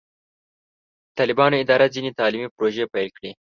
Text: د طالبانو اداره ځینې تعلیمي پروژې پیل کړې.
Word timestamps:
د 0.03 0.03
طالبانو 1.17 1.55
اداره 1.63 1.85
ځینې 1.95 2.11
تعلیمي 2.19 2.49
پروژې 2.55 2.85
پیل 2.93 3.09
کړې. 3.17 3.31